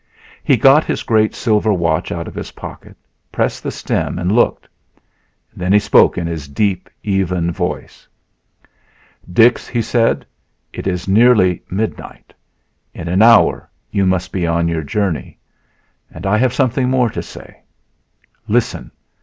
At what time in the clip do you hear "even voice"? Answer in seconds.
7.03-8.07